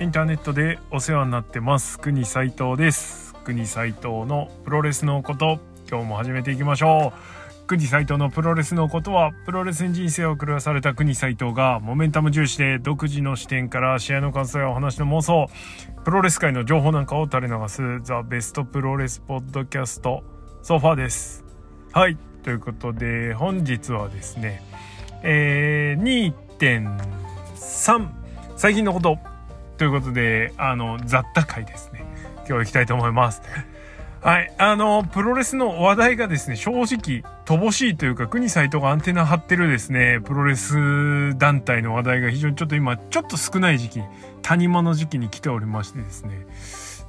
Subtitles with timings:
[0.00, 1.98] インターネットでお世話になってます。
[1.98, 3.34] 国斉藤です。
[3.44, 5.60] 国斉藤のプロレスのこと
[5.90, 7.66] 今日も始めていきましょう。
[7.66, 15.50] 国斉藤のプロレスのことはプロレスに人生を狂わされた国斉藤がモメンタム重視で独自の視点から試合の感想やお話の妄想
[16.02, 20.24] プロレス界の情報なんかを垂れ流すザ・ベストプロレスポッドキャスト
[20.62, 21.44] ソファーです。
[21.92, 22.16] はい。
[22.42, 24.62] ということで本日はですね
[25.22, 28.08] えー、2.3
[28.56, 29.29] 最近のこと。
[29.80, 32.04] ということで、あの、雑多会ですね。
[32.40, 33.40] 今日行きたいと思います。
[34.20, 34.52] はい。
[34.58, 44.02] あの、プロレスの話題がですね、正直、乏しいというか、国サイトがアンテナ張ってるですね、プロレス団体の話題が非常にちょっと今、ちょっと少ない時期、
[44.42, 46.46] 谷間の時期に来ておりましてですね、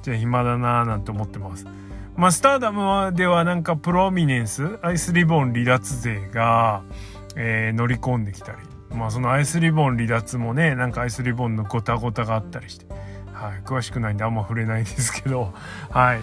[0.00, 1.66] じゃあ暇だなぁなんて思ってます。
[2.16, 6.84] まあ、スターダムではなんかプロミネンス、アイスリボン離脱勢が、
[7.36, 8.58] えー、乗り込んできたり、
[8.94, 12.86] まあそのアイスリボン離脱もねなんかアイスリボンのゴタゴタがあったりして、
[13.32, 15.52] はい、詳しくないんであんま触れないですけど。
[15.90, 16.20] はい。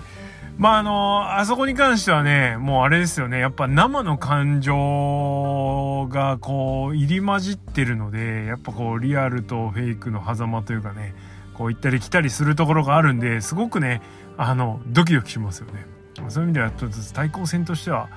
[0.57, 3.39] まああのあそこに関してはねもうあれですよね。
[3.39, 11.15] やっぱ生の感情がこう入り混じってるのでやっぱこうリアルとフェイクの狭間というかね
[11.53, 14.01] こう行ったり来たりするところがあるんですごくね
[14.37, 15.85] あのドキドキしますよね。
[16.27, 18.09] そういう意味ではちょっと対抗戦としては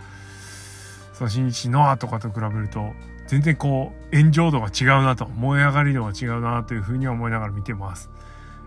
[1.12, 2.92] その新日ノアとかと比べると
[3.32, 8.10] 全然こう炎上度が違うなと燃え上がり度が違うなというふうに思いながら見てます。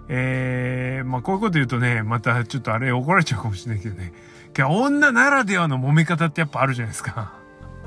[0.07, 4.11] えー、まあこういうこと言うとねまたちょっとあれ怒られちゃうかもしれないけどね
[4.57, 7.33] 女ならではの揉め方ってやっぱあるじゃないですか。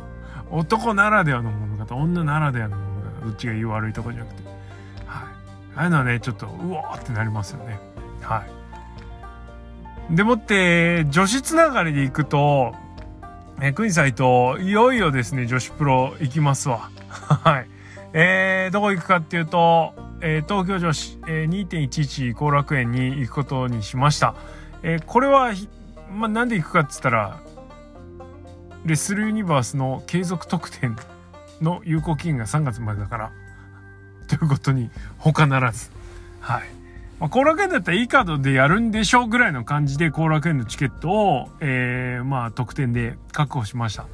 [0.52, 4.48] 男ならではの揉め方女ならではの揉め方どっちがいい悪いとかじゃなくて。
[4.48, 4.56] はい。
[5.74, 7.80] ああいうのはねちょっとうわーってなりますよね。
[8.22, 8.44] は
[10.12, 10.14] い。
[10.14, 12.72] でもって女子つながりでいくと
[13.60, 16.90] えー、クイサイト、いよいよですね、女子プロ行きますわ。
[17.08, 17.68] はい。
[18.12, 24.34] えー、どこ行くかっていうと、えー、東京女子、えー、2.11後楽園に行くことにしました。
[24.82, 25.52] えー、これは、
[26.12, 27.38] まあ、なんで行くかって言ったら、
[28.84, 30.96] レッスルユニバースの継続特典
[31.60, 33.32] の有効期限が3月までだから、
[34.28, 35.90] ということに他ならず。
[36.40, 36.77] はい。
[37.20, 44.06] まあ、後楽園だったらいいカードでやるんでしょうぐらいの感じで後楽園のチケットを、えー、まあ特典で確保しました。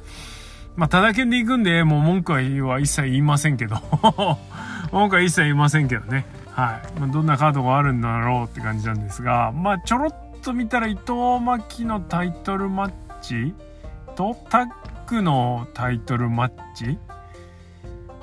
[0.75, 3.77] まあ、ただ券で行くんで、もう文句は一切言いませんけど
[4.91, 6.25] 文句は一切言いませんけどね。
[6.51, 6.99] はい。
[6.99, 12.91] まあ、どんなカードがあるんだろうって感じなんですが、まあ、ちょろっと見たら伊藤真希のタイトルマッ
[13.21, 13.53] チ
[14.15, 14.67] とタッ
[15.05, 16.97] クのタイトルマッチ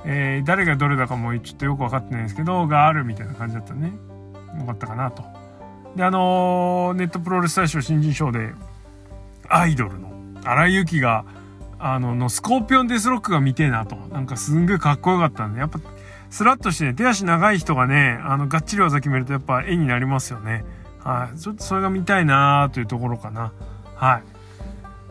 [0.04, 3.92] えー、誰がどれだかもちょっとよく分かってないんですけど、があるみたいな感じだったね。
[4.58, 5.24] よかったかなと。
[5.96, 8.52] で、あの、ネットプロレス大賞新人賞で、
[9.48, 10.10] アイドルの
[10.44, 11.24] 荒井由紀が、
[11.78, 13.96] あの、のスコーピオンデスロックが見てえなと。
[13.96, 15.80] なんかすんげえかっこよかったんで、やっぱ、
[16.30, 20.64] スラッとしてね、手足長い人がね、あの、がっちり技決めるとやっぱ絵になりますよね。
[21.00, 21.38] はい。
[21.38, 23.52] ちょっとそれが見たいなというところかな。
[23.96, 24.22] はい。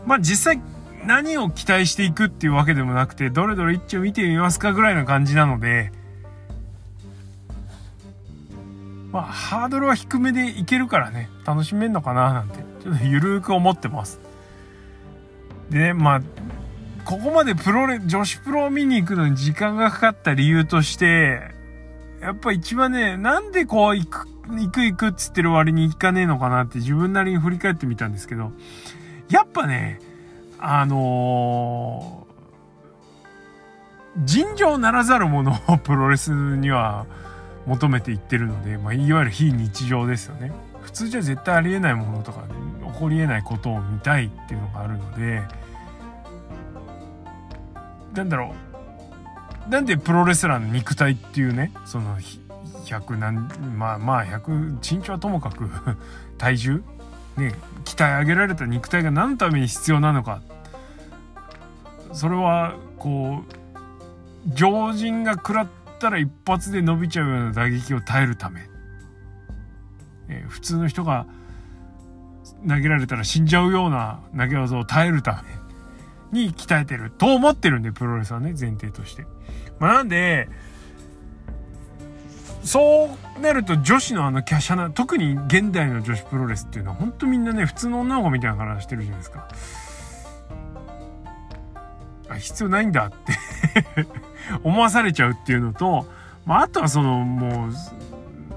[0.05, 0.61] まあ実際、
[1.05, 5.91] 何を期待していくっていうわけでもなくて、どれどれ一応見てみますかぐらいな感じなので、
[9.11, 14.19] まあ、ハードルは低めでいけるからね、楽しめんのかななんて、ちょっとゆるく思ってます。
[15.69, 16.21] でね、まあ、
[17.03, 21.41] ここまでプロレ、女子プロを見に行くのに時間がかかった理由として、
[22.21, 28.51] やっぱ一番ね、なんでこう行く、行く行くっつってる割に行かねえのかなって自分なりに振り返ってみたんですけど、
[29.29, 29.99] やっぱね、
[30.59, 37.05] あのー、尋常ならざるものをプロレスには
[37.65, 40.51] 求めていってるので、まあ、いわゆる非日常ですよね。
[40.81, 42.43] 普通じゃ絶対ありえないものとか
[42.93, 45.43] 起こりえないことを見たいっていうのがあるので
[48.13, 48.53] なんだろ
[49.67, 52.17] うなんでプロレスラーの肉体っていうねその
[52.85, 55.69] 100何まあまあ100身長はともかく
[56.37, 56.83] 体重
[57.37, 57.53] ね
[57.85, 60.41] 鍛え上げられた肉体が何のために必要なのか
[62.11, 68.67] それはこう常人が食らってったら一発で伸びちゃうような打撃を耐えるため、
[70.29, 71.27] えー、普通の人が
[72.67, 75.43] 投げられたら死んじゃうような投げ技を耐えるた
[76.33, 79.25] めに鍛えてると思ってるんで、プロレスはね、前提として。
[79.79, 80.49] まあ、なんで、
[82.63, 89.47] そうなると女子のあの華奢な、特に現代の女子プロレスっていうのは本当みんなね、普通の女の子みたいな体してるじゃないですか。
[92.29, 93.17] あ、必要ないんだって
[94.63, 96.05] 思わされちゃうっていうのと、
[96.45, 97.71] まあ、あとはそのもう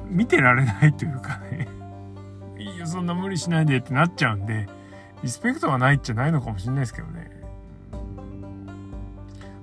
[0.09, 1.69] 見てられないというかね。
[2.59, 4.69] いいよそんな無理しないでってなっちゃうんで
[5.23, 7.31] リスペクトがないっちゃないのかもしれないですけどね、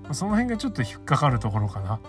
[0.03, 1.99] まあ、その辺がちょっと引っかかるところかな。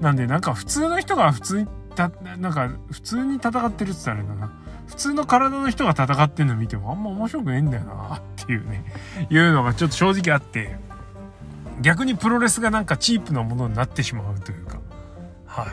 [0.00, 4.52] なんでなんか普通の人が普通にたなんか普通に戦ってるって言ったらあれだな。
[4.86, 8.84] 普通の体の人が戦ってんの見てもあんま面白くねえんだよなっていうね。
[9.28, 10.76] いうのがちょっと正直あって。
[11.80, 14.80] 逆にプロレスがなんかチープなものになってしまうというか。
[15.46, 15.66] はい。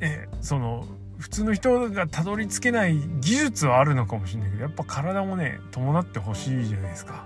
[0.00, 0.86] えその
[1.18, 7.24] 普通の人がたどり着けない技術はあるのかもしれないけどやっぱ体もね伴ってほしいじゃないですか。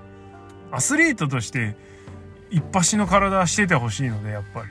[0.70, 1.76] アスリートとして
[2.50, 4.66] 一発の体はしててほしいのでやっぱり、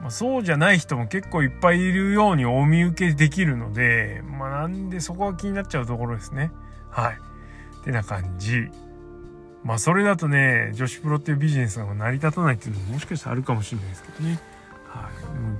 [0.00, 6.50] まあ、そうじゃない人も結構いっぱいいるようにお見受けできるのでまあなんでそこが気になっちゃうところですね。
[6.90, 7.18] はい。
[7.80, 8.70] ってな感じ。
[9.64, 14.38] まあそれだとね女子プロっていうビジネスが成り立たないっていうのももしかしたらあるかもしれないですけどね。
[14.86, 15.12] はい、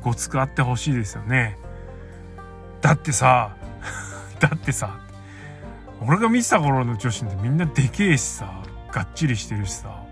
[0.03, 1.59] ごつくあってほしいですよね。
[2.81, 3.57] だってさ
[4.39, 4.99] だってさ
[6.01, 8.63] 俺が見てた頃の女子ってみんなでけえしさ
[8.93, 10.03] がっちりしてるしさ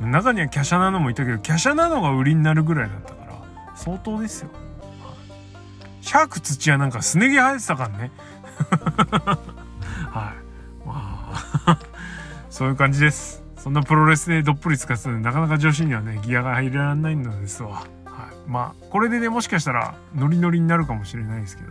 [0.00, 3.32] 中には華奢なのもいたけど華奢なのが売りになるぐらいだったから
[3.76, 5.12] 相当ですよ、は
[6.00, 6.04] い。
[6.04, 8.10] シャーク土屋なんかすね毛生えてたからね。
[10.10, 10.41] はい。
[12.52, 21.70] そういう感じですそんなプロレスでどっぷり使ってたんでなかなか女子にはねギアが入れられないのですわはいまあこれでねもしかしたらノリノリになるかもしれないですけど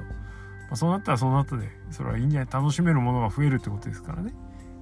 [0.71, 2.49] まあ、そうなったらそうなったで、それはいいんじゃない？
[2.49, 4.33] 楽しめるものが増えるってことですからね。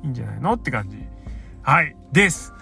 [0.04, 0.98] いいんじゃないのって感じ。
[1.64, 1.96] はい。
[2.14, 2.54] です。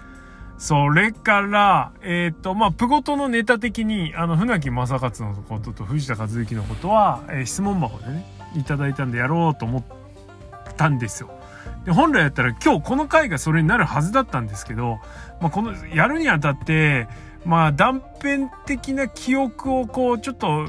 [0.57, 8.25] それから、えっ、ー、と、まあ、プゴトのネタ的に、あの、船木正勝のことと藤田和之のことは、えー、質問箱でね、
[8.55, 9.83] いただいたんでやろうと思っ
[10.77, 11.36] たんですよ。
[11.87, 14.99] で、本来やったら今日この回がそれになるはずだったんですけど、
[15.39, 17.07] まあ、この、やるにあたって、
[17.45, 20.67] まあ、断片的な記憶をこう、ちょっと、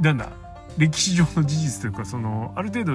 [0.00, 0.30] なんだ、
[0.76, 2.92] 歴史上の事実というかそのある程度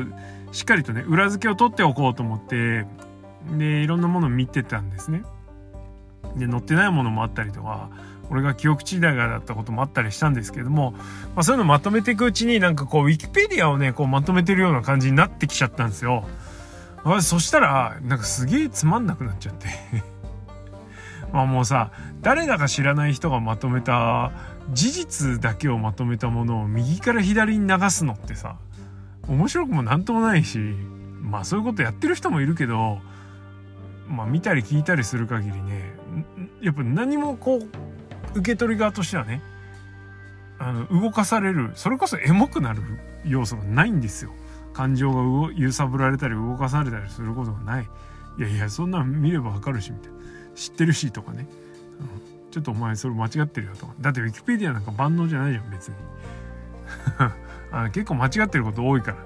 [0.52, 2.86] しっかりとね裏付けを取っておこうと思って
[3.58, 5.24] でいろんなものを見てたんですね。
[6.36, 7.90] で載ってないものもあったりとか
[8.30, 11.00] 俺が記憶違いだったこともあったりしたんですけども、ま
[11.38, 16.26] あ、そういうのまとめていくうちになんかこうウィキペディアをねこうまとめてるような感じになってきちゃったんですよ。
[17.22, 19.68] そしたらなんかすげえつまんなくなっちゃって
[21.32, 21.92] まあもうさ
[22.22, 24.32] 誰だか知らない人がまとめた
[24.72, 28.56] 事実だけをまとめたものを右から左に流すのってさ
[29.28, 30.58] 面白くも何ともないし
[31.22, 33.00] まあそういうことやってる人もいるけど
[34.08, 35.94] まあ見たり聞いたりする限りね
[36.62, 37.68] やっぱ何もこう
[38.36, 39.42] 受け取り側としてはね
[40.60, 42.82] あの動かされるそれこそエモくなる
[43.26, 44.32] 要素がないんですよ。
[44.74, 47.90] 感情が揺さぶられたり動かされたりすることがない。
[48.38, 50.16] いやいやそんなん見ればわかるしみたいな。
[50.56, 51.48] 知ってるしとかね、
[52.00, 53.94] うんちょっとお前それ間違ってるよとか。
[54.00, 55.96] だってウィキペディアなんか万能じゃないじゃん別に。
[57.72, 59.18] あの結構間違ってること多いから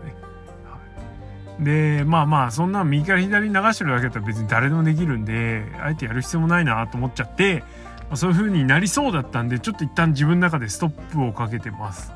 [1.61, 7.63] ね、でまあまあそんな右から左に流してるだけだったら別に誰でもできるんであえてやる必要もないなと思っちゃって、
[8.09, 12.11] まあ、そういう風になりそうだったんでちょっと一旦自分の中でストップをかけてます。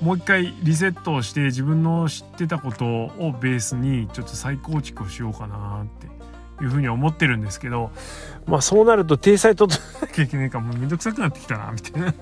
[0.00, 7.92] もう一回リセットをして自分の知ってたことをベースにちょっと再構築をしようかなっていうふうに思ってるんですけど
[8.44, 10.58] まあそうなると体裁整えなきゃいけないか。
[10.58, 12.14] らもうめんどくさくなってきたなみたいな。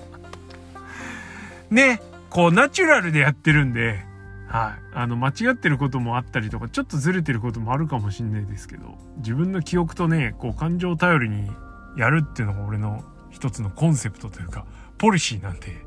[1.71, 4.05] ねこうナチュラルでやってるんで
[4.47, 11.49] はい、あの間違ってることもあったりとかちょっとずれてることもあるかもしんないですけど自分の記憶とねこう感情を頼りに
[11.97, 14.65] やるっていうのが俺の一つのコンセプトというか
[14.97, 15.77] ポリシーなんで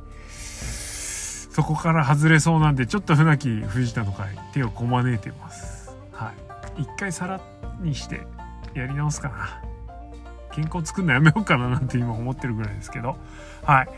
[1.51, 6.33] そこから外れそうなんでちょっと船木藤田の会手をこまねいてますは
[6.77, 7.41] い一回さら
[7.81, 8.27] にして
[8.75, 9.63] やり直すかな。
[10.53, 13.17] 健康作るのやめようかななんて今思ってるぐらいですけど。
[13.63, 13.89] はい。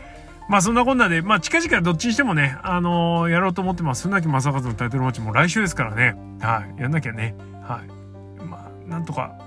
[0.49, 4.03] まあそんなこんなで、まあ近々どっちにしてもね、あのー、やろうと思ってます。
[4.07, 6.15] 船木正和のタイトルマッチも来週ですからね。
[6.39, 6.81] はい。
[6.81, 7.35] やんなきゃね。
[7.63, 8.43] はい。
[8.43, 9.37] まあ、なんとか、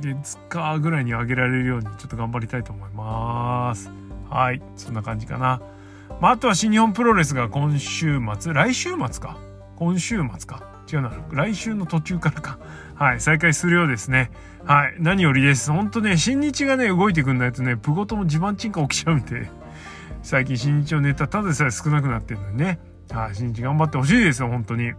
[0.00, 3.90] 月かぐらいに上げられるようにちょっと頑張りたいと思います。
[4.30, 4.62] はい。
[4.76, 5.60] そんな感じかな。
[6.20, 9.36] まああとは新日本プロレスが今週末、来週末か。
[9.76, 10.62] 今週末か。
[10.92, 11.12] 違うな。
[11.30, 12.58] 来週の途中からか。
[12.94, 14.30] はい、再開するようですね。
[14.64, 15.72] はい、何よりです。
[15.72, 19.50] ほんとね、新日がね、動いてくんないとね、プゴトも地盤沈下起きちゃうんで、
[20.22, 22.78] 最近新日のネタただでさえ少なくなってるのにね、
[23.10, 24.92] はい、新日頑張ってほしいですよ、本当に。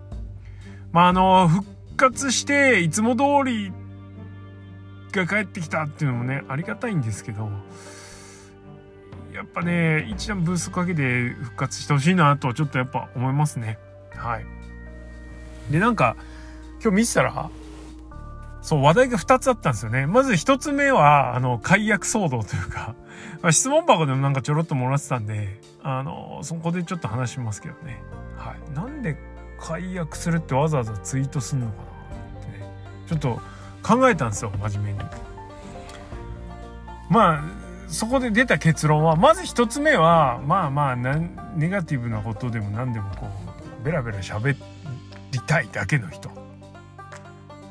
[0.92, 3.72] まあ、あの、復活して、いつも通り
[5.16, 7.50] が帰ってきたっていうのもね、ありがたいんですけど、
[9.34, 13.80] やっぱね、一段ブーストかけて復活してほしいなとはちょっとやっぱ思いますね。
[14.16, 14.46] はい。
[15.72, 16.16] で、なんか、
[16.82, 17.50] 今日見てたら、
[18.62, 20.06] そう、話題が2つあったんですよね。
[20.06, 22.96] まず1つ目は、あの、解約騒動というか、
[23.52, 28.02] 質問箱でもなんかちょろっともらってたんで、あの、そこでちょっと話しますけどね。
[28.38, 28.74] はい。
[28.74, 29.18] なんで
[29.60, 31.84] 解約するってわざわざツイートすんのかな
[32.40, 32.70] ってね、
[33.08, 33.42] ちょっと
[33.84, 35.10] 考えたんですよ、真面目に。
[37.10, 37.44] まあ、
[37.88, 43.28] そこで出た結論はまず一つ目はまあまあネガティブなことでも何でもこ
[43.82, 44.58] うベラベラ喋
[45.32, 46.30] りたいだけの人、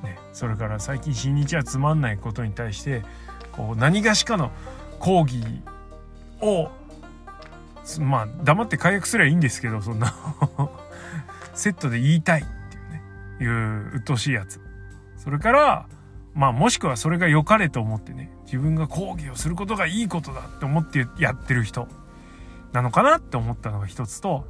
[0.05, 3.03] ね、それから最近新日はつまんないことに対して
[3.51, 4.53] こう何がしかの
[5.01, 5.43] 抗議
[6.41, 6.71] を
[7.99, 10.15] まあ黙って解約すればいいんですけどそんな。
[11.55, 13.03] セットで言いたいっていうね
[13.41, 14.61] いう鬱陶しいやつ。
[15.17, 15.87] それから
[16.35, 21.89] まあもしくはそれが良かれと思ってね自分が抗議をすることがいいことだって思ってやってる人
[22.73, 24.47] なのかなって思ったのが一つと、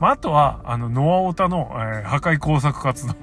[0.00, 3.14] まあ、あとはあのノアオタの、えー、破壊工作活動。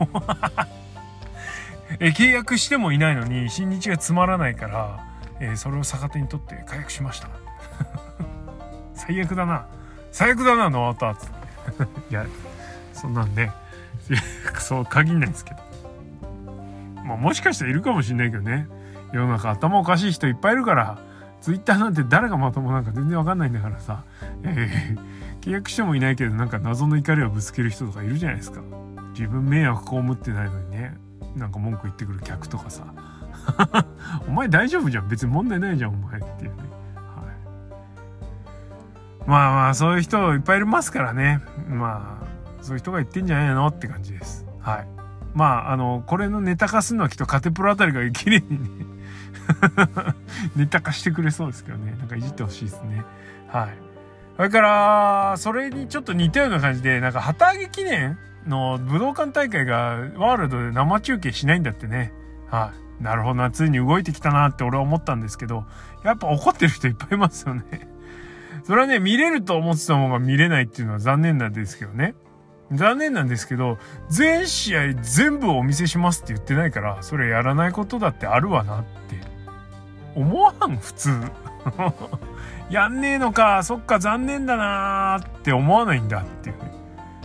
[1.99, 5.05] え契約してもいないのに新日がつまらないから、
[5.39, 7.29] えー、それを逆手に取って解約しました。
[8.95, 9.67] 最悪だな。
[10.11, 11.15] 最悪だなノアオタ。
[11.15, 11.33] つって
[12.09, 12.25] いや
[12.93, 13.51] そんなんね
[14.59, 15.57] そう限んないんですけど。
[17.13, 18.67] まあもしかしたらいるかもしんないけどね。
[19.13, 20.97] 世の中頭おかしい人いっぱいいるから。
[21.41, 24.05] ツイッターなんて誰がまともなんか全然わかんないんだからさ、
[24.43, 28.61] えー、契約してもいないけどなんか謎の怒りをぶつける人とかいるじゃないですか。
[29.11, 30.95] 自分迷惑被ってないのにね。
[31.35, 32.85] なんか文句言ってくる客とかさ。
[34.25, 35.09] お前大丈夫じゃん。
[35.09, 36.63] 別に問題ないじゃんお前っていうね、
[36.95, 37.23] は
[39.25, 41.41] い、まあまあそういう人いっぱいいますからね。
[41.67, 44.45] まあそういう人が言ってんじゃないのって感じです。
[44.61, 45.02] はい。
[45.33, 48.85] まああのこれのネタ化するのはきっとカテプロあたりが綺麗にね
[50.55, 51.95] ネタ化してくれそうですけどね。
[51.99, 53.03] なんかいじってほしいですね。
[53.47, 53.69] はい。
[54.37, 62.13] それからそれにちょっと似たような感じでなんか旗揚げ記念の武道館大会がワールドで生中継しないんだってね。
[62.49, 63.03] はい。
[63.03, 65.65] なるほどなついに動いてきたなって俺は思ったんですけど
[66.05, 67.63] やっぱ怒ってる人いっぱいいますよね。
[68.63, 72.15] それはね見れると思ってたものが見れないっていうのは残念なんですけどね。
[72.75, 73.77] 残念なんですけど、
[74.09, 79.17] 全試合全部お見せしますって言ってないから、それやらないことだってあるわなって。
[80.15, 81.21] 思わん、普通。
[82.69, 86.71] やんねえのか、そっか、残念だなーって思わないんだっていうね。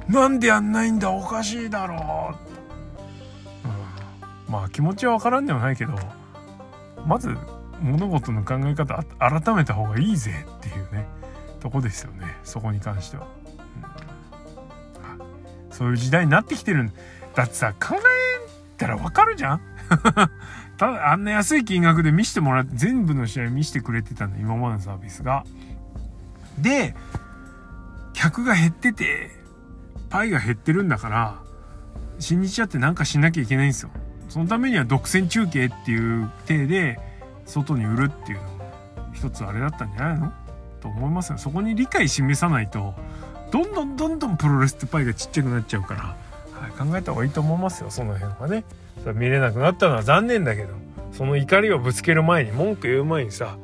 [0.09, 2.35] なんでやんないんだ、おかしいだろ
[3.65, 3.69] う。
[4.49, 5.95] うん、まあ気持ちはわからんでもないけど、
[7.07, 7.37] まず
[7.81, 11.07] 物事の考え方改めた方がいいぜっていうね、
[11.61, 13.27] とこですよね、そこに関しては。
[15.79, 16.91] そういう時代になってきてる
[17.37, 17.99] だってさ考え
[18.77, 19.61] たらわかるじゃん
[20.77, 25.45] ただあんな安い金額で見せてもらって全部の試合見せてくれてたの今までのサービスが。
[26.59, 26.97] で
[28.13, 29.31] 客が減ってて
[30.11, 31.37] パイが減ってるんだから
[32.19, 33.91] 新日屋ってなんかしなきゃいけないんですよ。
[34.29, 36.99] そのためには独占中継っていう体で
[37.47, 38.73] 外に売るっていうのも
[39.15, 40.33] 一つあれだったんじゃないの？
[40.81, 41.39] と思いますよ。
[41.39, 42.95] そこに理解示さないと
[43.51, 46.01] どんどんどんどんプロレスってパイがちっちゃくなっちゃうから、
[46.61, 47.91] はい、考えた方がいいと思いますよ。
[47.91, 48.65] その辺はね。
[49.05, 50.75] そ見れなくなったのは残念だけど
[51.13, 53.57] その怒りをぶつける前に文句言う前にさ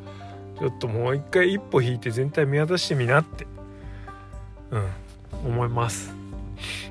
[0.58, 3.46] ちょっともう一回一歩引いて全体見渡してみなって
[4.70, 4.88] うん
[5.46, 6.14] 思います。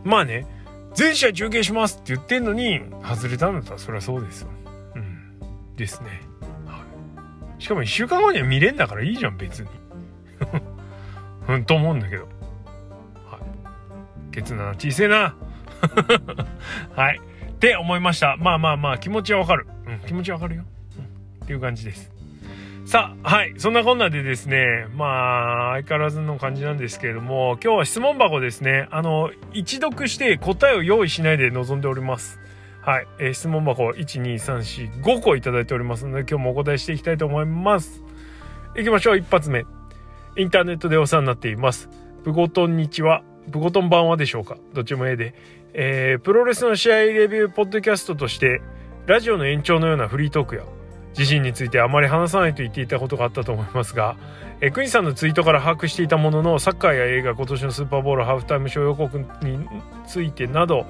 [0.04, 0.46] まあね
[0.94, 4.50] 全試合中継しますって言ってんのに外れたんだったらそりゃそうですよ。
[4.96, 6.22] うんですね、
[6.68, 6.84] は
[7.58, 9.70] い、しかも1週間後には見れんだからいいじゃん別に。
[11.50, 12.28] うんと思うんだけど。
[14.34, 15.36] ケツな小せえな。
[16.96, 17.22] はい。
[17.48, 18.36] って思いました。
[18.38, 20.64] まあまあまあ気持ちはわかる、うん、気持ちはわかるよ、
[20.98, 22.12] うん、っていう感じです。
[22.86, 23.54] さあはい。
[23.58, 28.88] そんなこんなでですねまあ相変わらずの感じなんですけれども今日は質問箱ですね。
[28.92, 32.40] あの一読して答えを用意しないで臨んでおります。
[32.82, 38.04] はい、えー、質問箱12345個いただいておりますので今日もお答えしていきたいと思います。
[38.76, 39.18] いきましょう。
[39.18, 39.66] 一発目。
[40.36, 41.88] インターネットでお世話になっています。
[42.24, 44.58] プゴトンにちはブコトン版はでしょうか？
[44.74, 45.34] どっちもええで。
[45.74, 48.62] えー、プロレスの試合レビューポッドキャストとして、
[49.06, 50.64] ラジオの延長のようなフリートークや、
[51.18, 54.16] 自身についてあまり話さないと言っていたことがあったと思いますが、
[54.62, 59.26] えー、クニさんのツイートから把握していたものの、サッカーや映画、今年のスーパーボール、ハーフタイムショー予告に
[60.08, 60.86] ついてなど、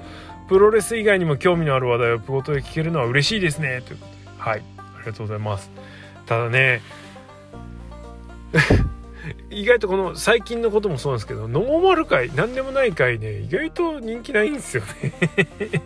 [0.48, 3.82] プロレス以外にも興味のある話題をプゴトで聞けるのは嬉しいですね。
[3.86, 4.06] というこ
[4.38, 4.42] と。
[4.42, 4.62] はい。
[4.78, 5.70] ありがとうございます。
[6.26, 6.82] ただね、
[9.50, 15.12] 意外とこの最近のこともそうなんですけど、ノーマル界、何でもない界ね、意外と人気ないんですよね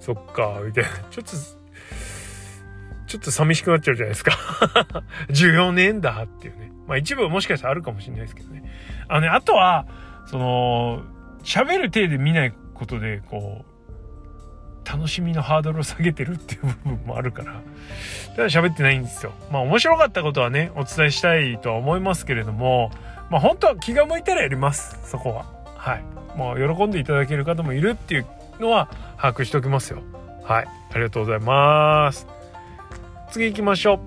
[0.00, 0.90] そっか、みたいな。
[1.10, 1.30] ちょっと、
[3.06, 4.32] ちょっと寂しくなっちゃうじゃないですか
[5.30, 6.72] 14年だっていうね。
[6.86, 8.64] まあ一部もしかしたらあるかもしれないですけどね。
[9.08, 9.86] あのね、あとは、
[10.26, 11.02] その、
[11.44, 13.71] 喋る体で見ないことで、こう、
[14.92, 17.62] 楽しみのハードルを下げてるっていう部分もあるから、
[18.36, 19.32] ただ喋ってないんですよ。
[19.50, 22.90] まあ面白かったことはね、お伝えしたいとは思いますけれども、
[23.30, 25.46] まあ本当は気が向いたらやります、そこは。
[25.76, 26.04] はい。
[26.36, 28.26] もう喜んでいただける方もいるっていう
[28.60, 30.02] のは把握しておきますよ。
[30.44, 30.66] はい。
[30.66, 32.26] ありがとうございます。
[33.30, 34.00] 次行きましょう。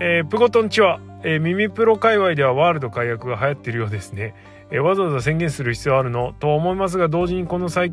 [0.00, 4.34] えー、プゴトンチは、えー、耳プロ界隈ではワールド解約が流行っているようですね、
[4.70, 6.32] えー、わざわざ宣言する必要あるの？
[6.40, 7.92] と思いますが同時にこの最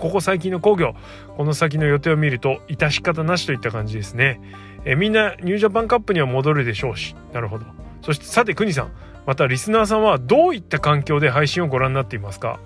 [0.00, 0.94] ここ最近の工業
[1.36, 4.40] この先の予定を見ると致し方なしといった感じですね、
[4.84, 7.14] え、みんなニュージャパンカップには戻るでしょうし。
[7.32, 7.66] なるほど。
[8.02, 8.92] そしてさて国さん。
[9.26, 12.58] またリスナーさんはどういった環境で配信をご覧になっていますか、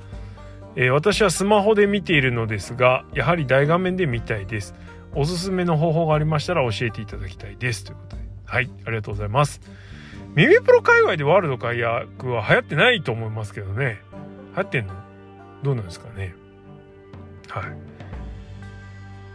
[0.77, 4.73] えー、私はスマホで見ているのですがやはり大画面で見たいです。
[5.17, 7.85] おすすめの方法がありましたら教えていただきたいです。
[7.85, 8.23] ということで。
[8.47, 9.61] はいありがとうございます。
[10.37, 14.01] 耳プロ界隈でワールド解約は流行ってないと思いますけどね。
[14.57, 14.95] 流行ってんの？
[15.65, 16.37] どうなんですかね？
[17.49, 17.65] はい。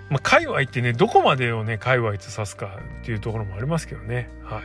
[0.10, 4.30] まあ界隈ってねどこまでをね界隈と指すかっていうところもありますけどね。
[4.44, 4.64] はい。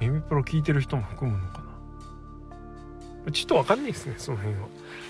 [0.00, 1.62] 耳プロ聞いてる人も含むのか
[3.26, 3.32] な？
[3.32, 4.62] ちょっとわかんないですねその辺は。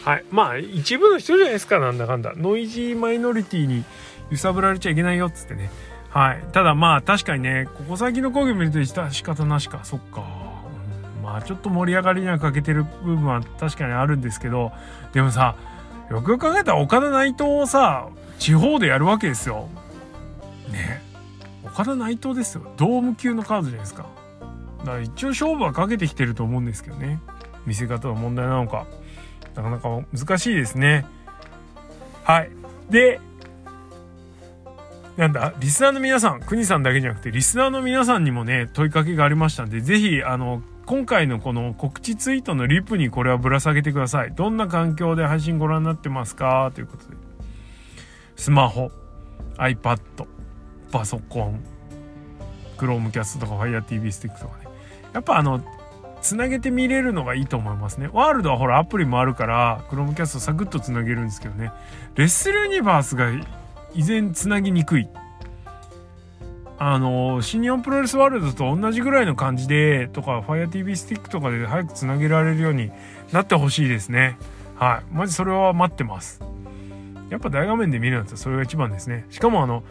[0.04, 0.24] はい。
[0.30, 2.34] まあ一部の人じゃないですかなんだかんだ。
[2.36, 3.84] ノイジーマイノリティに
[4.30, 5.70] 揺さぶられちゃいけないよっつってね。
[6.10, 6.44] はい。
[6.52, 9.82] ただまあ確かにね、ここ最近の講義を見ると仕方なしか。
[9.82, 10.51] そっか。
[11.32, 14.70] まあちょっと盛り上がりには欠けてる部分は確かにあるんですけど、
[15.14, 15.56] でもさ、
[16.10, 18.08] よくよく考えたら岡田内藤をさ、
[18.38, 19.70] 地方でやるわけですよ。
[20.70, 21.02] ね。
[21.64, 22.70] 岡田内藤ですよ。
[22.76, 24.04] ドーム級のカードじゃないですか。
[24.80, 27.18] だから一応勝負はかけてきてると思うんですけどね。
[27.64, 28.86] 見せ方の問題なのか。
[29.54, 31.06] なかなか難しいですね。
[32.24, 32.50] はい。
[32.90, 33.20] で、
[35.16, 40.62] なんだ、リスナーの皆さん、国さんだけじゃなくて、リスナーの皆さんにもね、問いかけがありましたんで、ぜひ、あの、
[40.92, 44.34] 今回のこの告知ツイートのリプにこれはぶら下げてください。
[44.34, 46.70] どんな環境で配信ご覧になってますか？
[46.74, 47.16] ということで。
[48.36, 48.90] スマホ、
[49.56, 49.98] iPad、
[50.90, 51.64] パソコン、
[52.76, 54.66] Chromecast とか FireTV スティックとかね。
[55.14, 55.64] やっぱあの、
[56.20, 58.10] つなげて見れるのがいいと思いますね。
[58.12, 61.72] ワールドはほらアプリもあるから、Chromecast サクッとつなげるんですけどね。
[62.16, 63.30] レッスルユニバースが
[63.94, 65.08] 依然つなぎにくい。
[66.84, 72.90] あの、新日本プロレスワールドと同じぐらいの感じで、とか、FireTV スティックとかで早くつなげられるように
[73.30, 74.36] なってほしいですね。
[74.74, 75.14] はい。
[75.14, 76.42] マジそれは待ってます。
[77.30, 79.26] やっぱ大画面で見るんだったらそれが一番ですね。
[79.30, 79.84] しかもあの、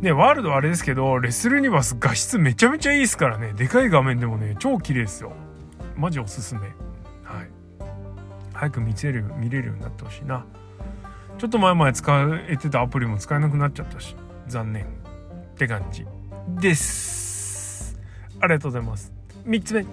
[0.00, 3.52] ね、ワールドあれですけど、レスルユニバス画質めちゃめちゃいいですからね。
[3.52, 5.32] でかい画面でもね、超綺麗ですよ。
[5.96, 6.60] マジおすすめ。
[6.60, 6.70] はい。
[8.54, 10.46] 早く見せる、見れるようになってほしいな。
[11.38, 14.14] ちょっと前まで使えてたアプリも使えなくなっちゃったし、
[14.46, 15.02] 残念。
[15.52, 16.04] って感じ
[16.48, 17.98] です。
[18.40, 19.12] ありがとうございます。
[19.46, 19.84] 3つ目。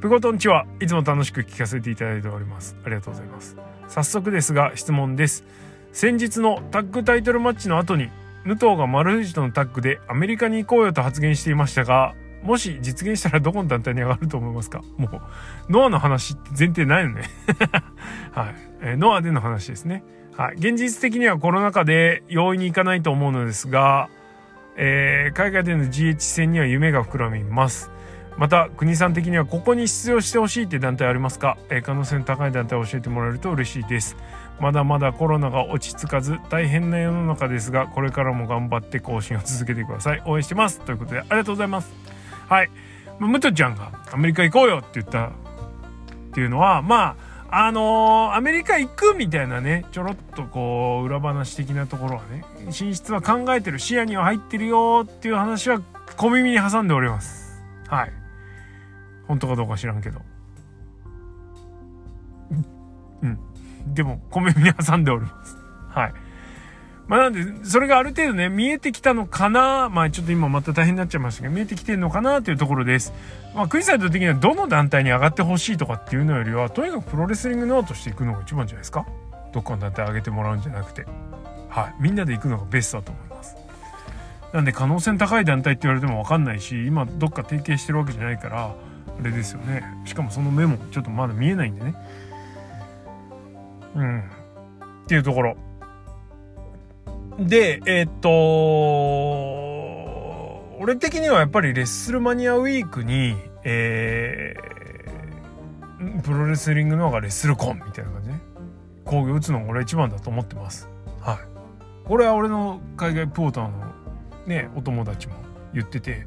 [0.00, 2.76] プゴトンチはいつも楽しく聞かせていただいております。
[2.84, 3.56] ありがとうございます。
[3.88, 5.44] 早速ですが質問です。
[5.92, 8.10] 先日のタッグタイトルマッチの後に、
[8.44, 14.82] 武藤が丸藤とのタッグでアメリカに行こうよと発言していましたが、もし実現したらどこの団体に上がると思いますか？
[14.96, 17.22] もう、ノアの話って前提ないよね
[18.30, 18.54] はい。
[18.80, 20.04] えー、ノアでの話ですね。
[20.36, 20.54] はい。
[20.54, 24.08] 現実的にはコロナ禍で容易にいかないと思うのですが、
[24.80, 27.90] えー、海外での GH 戦には夢が膨らみます。
[28.36, 34.16] また、国さん的にはここに出場してほしいって団体ありますか、えー、可能性の高い団体を教えてもらえると嬉しいです。
[34.60, 40.22] まだまだコロナが落ち着かず大変な世の中ですが、これからも頑張って更新を続けてください。
[40.24, 40.80] 応援してます。
[40.80, 41.92] ということで、ありがとうございます。
[42.48, 42.70] はい。
[43.18, 45.30] ムトちゃんがアメリカ行こうよって言ったっ
[46.32, 55.80] ていうのは、まあ、あのー、アメリカ行くみたいなね、ちょろっとこう、裏話的なところはね、進出は考えてる、視野には入ってるよっていう話は
[56.16, 57.62] 小耳に挟んでおります。
[57.88, 58.12] はい。
[59.26, 60.20] 本当かどうか知らんけど。
[63.22, 63.38] うん。
[63.94, 65.56] でも、小耳に挟んでおります。
[65.88, 66.12] はい。
[67.08, 69.88] まあなんで、それがある程度ね、見えてきたのかな。
[69.88, 73.14] まあちょっと今また大変になっちゃいましたけど、見えてきてるのかなというところです。
[73.54, 79.06] まあクイズサイド的にはどの団体に上がってほしいとかっていうのよりは、とにかくプロレスリングノアとしていくのが一番じゃないですか。
[79.52, 81.06] どっかの団体上げてもらうんじゃなくて。
[81.70, 81.94] はい。
[81.98, 83.56] みんなで行くのがベストだと思います。
[84.52, 88.74] なんで可能性の高い団体って言われても分かんないし、今どっか提携してるわけじゃないから、あ
[89.22, 89.82] れですよね。
[90.04, 91.94] しかもその目もちょっとまだ見えないんでね。
[93.94, 94.20] うん。
[94.20, 94.22] っ
[95.06, 95.56] ていうところ。
[97.38, 98.28] で、えー、っと、
[100.80, 108.40] 俺的にはやっぱりレッスルマニアウィークに、えー、プロレスリングの方がレッスルコンみたいな感じね。
[109.04, 110.88] 工業打つのが俺一番だと思ってます。
[111.20, 111.38] はい。
[112.04, 113.92] これは俺の海外ポーターの
[114.46, 115.34] ね、お友達も
[115.72, 116.26] 言ってて、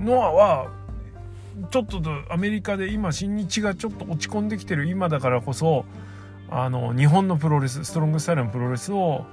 [0.00, 0.70] ノアは、
[1.70, 5.86] ちょっとアメリカで今新日がちょっと落ち込んできてる今だからこそ、
[6.50, 9.24] あの、日本のプロレス、ストロングスタイルのプロレスを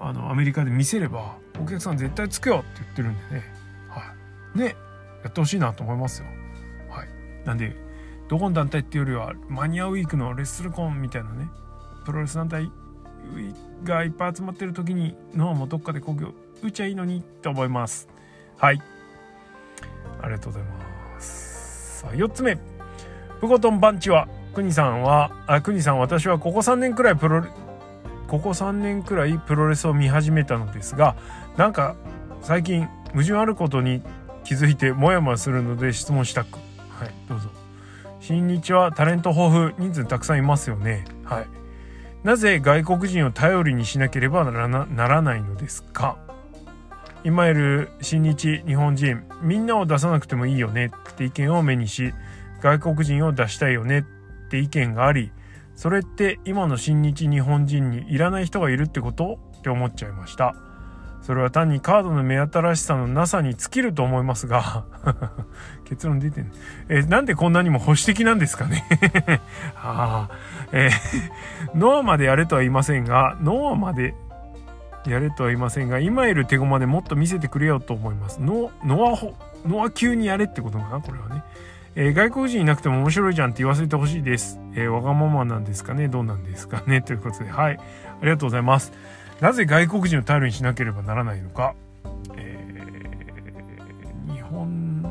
[0.00, 3.44] あのアメリカで見せればお客さん絶対つくよって言ってるんでね。
[3.88, 4.14] は
[4.54, 4.58] い。
[4.58, 4.76] ね
[5.22, 6.28] やってほしいなと思いますよ。
[6.88, 7.08] はい。
[7.44, 7.74] なんで
[8.28, 11.48] どこの団体っていうよりはマニアウィークのレッスルコンみたいなね
[12.04, 12.70] プロレス団体
[13.84, 16.32] がいっぱい集まってる時にノアもどっかで工業
[16.62, 18.08] 打っちゃいいのにって思います。
[18.56, 18.80] はい。
[20.22, 22.00] ありがとうございます。
[22.00, 22.58] さあ4つ目。
[23.40, 27.44] プコトンバンチはくにさんはあくにさん私はここ3年くらいプロ
[28.28, 31.16] ここ3年くらいプロレスを見始めたのですが
[31.56, 31.96] なんか
[32.42, 34.02] 最近矛盾あることに
[34.44, 36.58] 気づいてモヤモヤするので質問したく。
[36.90, 37.48] はいどうぞ。
[38.20, 41.04] 新日はタレント豊富人数たくさんいますよね。
[41.24, 41.46] はい。
[42.24, 46.16] なぜ外国人を頼りにしなければならないのですか？
[47.24, 52.12] 今いる新日日本人みんなを出さなくてもいいよねって意見を目にし
[52.60, 54.02] 外国人を出したいよねっ
[54.48, 55.32] て意見があり
[55.76, 59.38] それって今の新日日本人にいらない人がいるってこと？
[59.58, 60.54] って思っちゃいました。
[61.22, 64.84] それは単にカードの目新しさのなさに尽きると思いますが
[65.84, 66.52] 結論出てん。
[66.88, 68.84] えなんでこんなにも保守的なんですかね？
[69.74, 70.34] ああ、
[70.72, 74.14] えー、ノアまでやれとは言いませんがノアまで
[75.06, 78.40] やれとは言いませんが今いる手駒でもっと見せてくれよと思います。
[78.40, 81.00] ノノアノア級にやれってことかな？
[81.00, 81.42] これはね。
[81.98, 84.60] えー、外国人いなくても面白いじゃんって言わせてほしいです。
[84.74, 86.08] えー、わがままなんですかね？
[86.08, 87.00] どうなんですかね？
[87.00, 87.78] ということで、はい。
[87.78, 87.80] あ
[88.22, 88.92] りがとうございます。
[89.40, 91.74] なぜ外国人を頼りにしなければならないのか？
[92.36, 95.02] えー、日本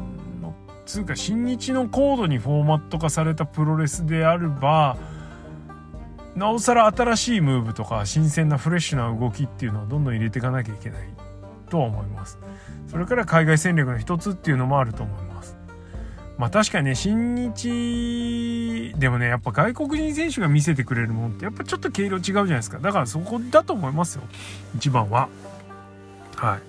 [0.41, 0.53] の、
[0.85, 4.95] つうか、新日のコードにフォーマット化されたプロレスであれば、
[6.35, 11.09] なおさら新しいムーブとか新鮮なフレッシュな動きっていうのはどんどん入れていかなきゃいけない
[11.69, 12.37] とは思います。
[12.87, 15.24] それから海外戦略の一つっていうのもあると思います。
[16.37, 22.79] まあ確かにね、新日でもね、やっぱ外国人選手が見せてくれるもんってやっぱちょっと毛色違うじゃないですか。
[22.79, 24.23] だからそこだと思いますよ。
[24.75, 25.29] 一番は。
[26.35, 26.59] は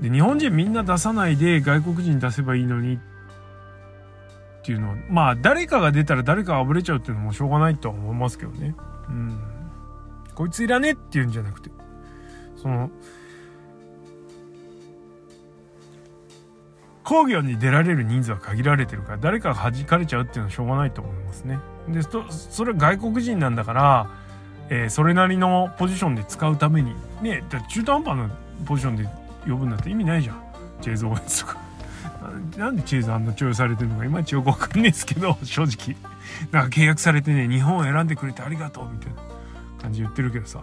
[0.00, 0.02] い。
[0.02, 2.98] で、日本人みんな出さないで外国人出せばいいのにっ
[4.64, 8.74] ていうのは、まあ誰かが出たら誰かがあぶれちゃうっていうのもしょうがないとは思いますけどね。
[9.08, 9.40] うん。
[10.34, 11.70] こいついらねえっていうんじゃなくて、
[12.56, 12.90] その、
[17.10, 21.58] 工業に出られる人数は限られてるから誰かが弾かれちゃうっていうのはしょうがないと思いますね。
[21.88, 24.10] でそれは外国人なんだから、
[24.68, 28.30] えー、それなりのポジションで使うためにね中途半端な
[28.64, 29.08] ポジションで
[29.44, 30.42] 呼ぶんだって意味ないじゃん
[30.82, 31.58] チェーズ・オーエンスとか。
[32.56, 35.96] なんでチェーズあんな重用されてるのかいまいちよくわかんないですけど 正直
[36.52, 39.16] なんか契約されてね日本を選んでくれてありがとうみたいな
[39.82, 40.60] 感じ言ってるけどさ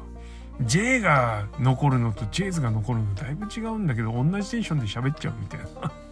[0.61, 5.91] J が残るのとチェーズが残るのだいぶ違うんだけど同じテンションで喋っちゃうみたいな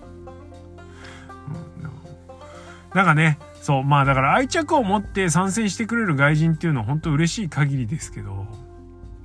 [2.96, 8.48] なんかね、そう、まあだから愛着を持って参戦してくれる外人っていうのは本当嬉しい限りですけど、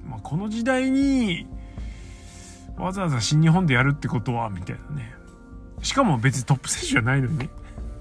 [0.05, 1.47] まあ、この時代に
[2.77, 5.13] わざわざ新日本でやるってことは、みたいなね。
[5.83, 7.49] しかも別にトップ選手じゃないのにね。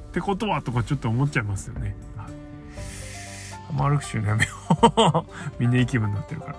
[0.07, 1.95] ってことはとかちょっと思っちゃいますよね。
[2.17, 3.73] はい。
[3.73, 4.51] マルクシュのやめよ
[5.57, 5.59] う。
[5.61, 6.55] みんないい気分になってるから。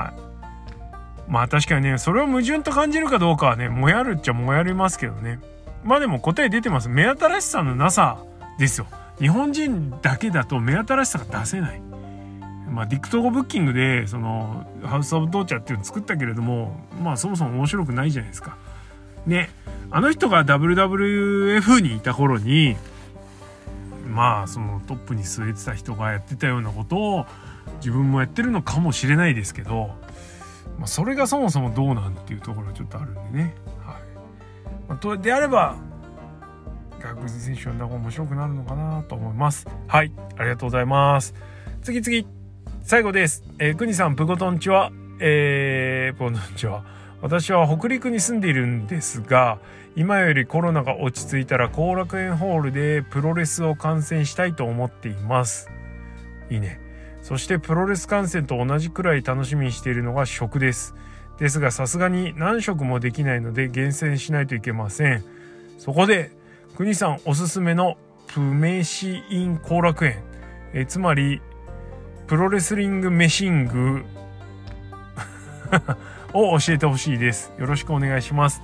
[0.00, 1.30] はい。
[1.30, 5.38] まあ確かにね、それを矛盾と感じるかどうかはね、もやるっちゃもやりますけどね。
[5.84, 6.88] まあでも答え出てます。
[6.88, 8.18] 目新しさのなさ
[8.58, 8.86] ですよ。
[9.18, 11.80] 日本人だけだと目新しさが出せない。
[12.70, 18.56] まあ、ディクトゴブッキングで、その、ハウス・オブ・トーチャーっていうの作ったけれども、まあ、そもそも面白くないじゃないですか。
[19.26, 19.50] ね、
[19.90, 22.76] あの人が WWF にいた頃に、
[24.06, 27.26] まあ、そのトップに据えてた人がやってたようなことを
[27.80, 29.90] 自分もやってるのかもしれないですけど、
[30.78, 33.54] まあ、それがそもそもどうなんっていうところがちょっとあるんでね。
[33.84, 33.96] はい。
[34.88, 35.76] まあ、とであれば、
[37.00, 39.66] 外国人選手呼んだ方が面白くなるのかなと思います。
[39.86, 41.34] はい、ありがとうございます。
[41.82, 42.26] 次次、
[42.82, 43.44] 最後です。
[43.58, 46.84] えー、くにさん、プゴトンチは、えー、プゴトンチは、
[47.20, 49.58] 私は北陸に住んでいるんですが、
[49.96, 55.68] 今よりコロナが落ち着いたら後楽園ホールでプロレスを観戦したいと思っています。
[56.50, 56.80] いいね。
[57.22, 60.94] そしてプロレス観戦と同じくらい楽しみにしているのが食です。
[61.38, 65.24] ですがさすがに何食もできないので厳選しないといけません。
[65.78, 66.30] そこで
[66.78, 67.96] 国さんおすすめの
[68.28, 70.22] プメシイン後楽園、
[70.72, 71.42] えつまり
[72.28, 74.04] プロレスリングメシング
[76.32, 77.52] を教えてほしいです。
[77.58, 78.62] よろしくお願いします。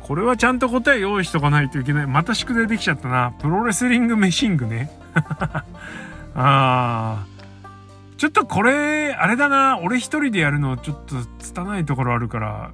[0.00, 2.06] これはちゃんと答え用意しとかないといけない。
[2.06, 3.32] また宿題できちゃったな。
[3.40, 4.88] プロレスリングメシングね。
[6.36, 8.16] あー。
[8.16, 9.80] ちょっとこれ、あれだな。
[9.82, 12.70] 俺一人でやるのちょっと拙いところあるから、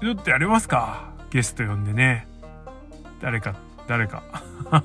[0.00, 1.10] ちょっとやりますか。
[1.30, 2.33] ゲスト呼んでね。
[3.24, 3.54] 誰か、
[3.88, 4.22] 誰か。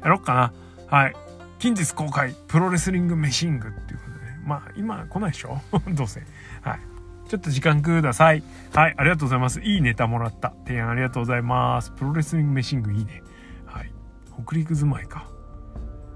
[0.00, 0.52] やろっかな。
[0.86, 1.16] はい。
[1.58, 5.60] 近日公開、プロレスリングメシングっていうことで、ね、まあ、今来ないでしょ？
[5.90, 6.22] どうせ。
[6.62, 6.80] はい。
[7.28, 8.44] ちょっと時間ください。
[8.72, 8.94] はい。
[8.96, 9.60] ありがとうございます。
[9.60, 10.52] いいネタもらった。
[10.68, 11.90] 提案ありがとうございます。
[11.90, 13.24] プロレスリングメシングいいね。
[13.66, 13.92] はい。
[14.46, 15.26] 北陸住まいか。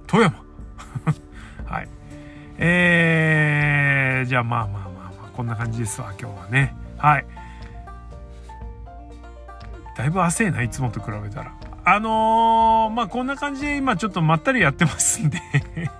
[0.07, 0.37] 富山
[1.67, 1.89] はい。
[2.59, 4.93] えー、じゃあまあまあまあま
[5.27, 6.77] あ、こんな感じですわ、今日はね。
[6.99, 7.27] はい。
[9.97, 10.71] だいぶ汗ない？
[10.71, 11.55] つもと比べたら。
[11.85, 15.41] あのー、まあ、こんな感じで今ちょっとまったりやってますんで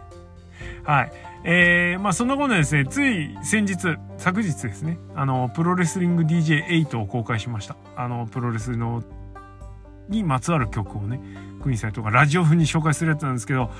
[0.85, 1.13] はい。
[1.45, 7.77] えー、まあ、その後のですね、つい先日、昨日ですね、あの、プロレスリング DJ8 を公開しました。
[7.97, 9.03] あの、プロレスの、
[10.09, 11.21] にまつわる曲をね、
[11.63, 13.73] クイーンサイトがラジオ風に紹介するやつなんですけど、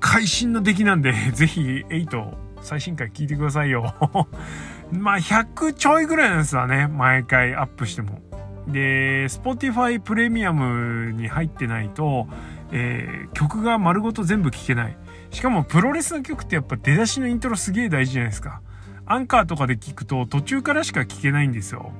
[0.00, 3.94] 会心の出来なんで、 ぜひ8最新回聞いてくださいよ。
[4.90, 8.20] まあ、100ちょいぐらいなんですわね、毎回アップしても。
[8.66, 12.26] で、Spotify プレミアムに入ってないと、
[12.72, 14.96] えー、曲が丸ごと全部聴けない。
[15.30, 18.62] しかもプロレスの曲ってやっぱ出だしのイントロすげえ大事じゃないですか。
[19.06, 21.92] アンカーとかで聞くと途中からしか聞けないんですよ。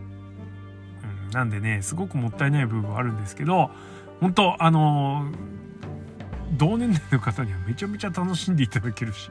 [1.27, 3.71] うん、なんでね、すごくもったいない部分はあるんですけど、
[4.21, 9.31] 本当あのー、同年代の方にはめちゃめちゃ楽しんでいただけるし、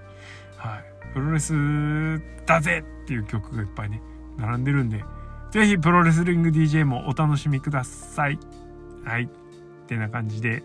[0.57, 0.83] はい。
[1.13, 4.01] プロレスだぜっていう曲がいっぱいね、
[4.37, 5.03] 並んでるんで、
[5.53, 8.39] ぜひプロレスリング DJ もお楽しみください。
[9.05, 9.25] はい。
[9.25, 9.27] っ
[9.85, 10.63] てな感じで、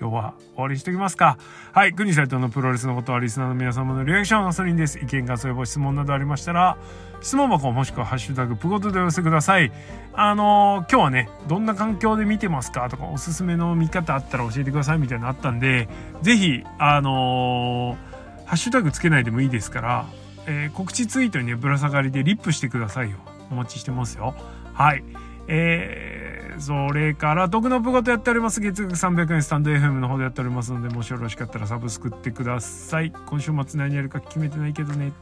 [0.00, 1.36] 今日は終わりにしておきますか。
[1.72, 1.92] はい。
[1.92, 4.98] 国サイトのプロレスのことはリスナーの皆様のリアクションガソリンです。
[4.98, 6.78] 意見、感想やご質問などありましたら、
[7.20, 9.70] 質問箱もしくはハッシュタグプゴトでお寄せください。
[10.14, 15.86] あのー、今日はね、どんな環境で見てますかとか、おすすめの見方あったら教えてくださいみたいなのあったんで、
[16.22, 20.06] ぜひ、あのー、ハッシュタグつけないでもいいですから、
[20.46, 23.18] えー、告知ツイートにね、ぶら下がりでリップしてくださいよ。
[23.50, 24.34] お待ちしてますよ。
[24.72, 25.04] はい。
[25.48, 28.60] えー、それから、毒のプゴとやっております。
[28.60, 33.12] 月額300円スタンド FM の方でやっておりますので、もしよろしかったらサブスクってください。
[33.26, 35.12] 今週末何やるか決めてないけどね。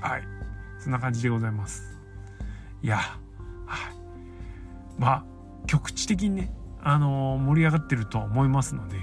[0.00, 0.22] はい。
[0.78, 1.98] そんな感じでございます。
[2.82, 3.94] いや、はい。
[4.98, 5.24] まあ、
[5.66, 8.98] 局地的にね、あのー、盛り上がってると思いますので、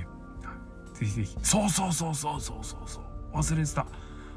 [0.94, 1.38] ぜひぜひ。
[1.42, 3.38] そうそうそうそうそうそうそう。
[3.38, 3.86] 忘れてた。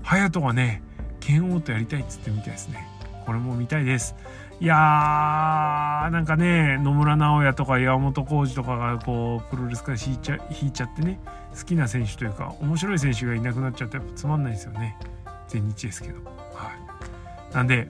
[0.03, 0.83] 隼人がね、
[1.20, 2.87] 剣王とやりたいっつってみたいですね。
[3.23, 4.15] これも見たいです。
[4.61, 11.19] いやー、なんかね、野村直哉とか山本浩二とかがこう、プロレスから引いちゃ引いちゃってね、
[11.59, 14.97] 好きな選手というか、面白い選手がいなくなっちゃってやっぱつまんないですよね。
[15.49, 16.21] 全日ですけど。
[16.55, 16.71] は
[17.51, 17.55] い。
[17.55, 17.89] なんで、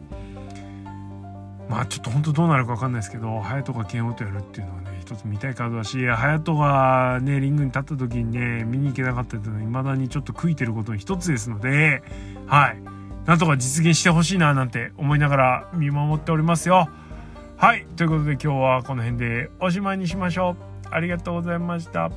[1.69, 12.03] まあちょっと本当どうなるか分かんないですけど、隼人が剣王とやるっていうのはね、一つ見たいカードだし、隼人がね、リングに立った時にね、見に行けなかったっていうのは未だにちょっと悔いてることの一つですので、
[12.47, 13.02] はい。
[13.27, 16.89] なんとか実現してほしいななんて思いながら見守っておりますよ。
[17.57, 17.87] はい。
[17.97, 20.89] ということで今日はこの辺でおしまいにしましょう。
[20.91, 22.11] ありがとうございました。